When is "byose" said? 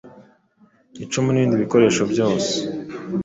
2.11-2.51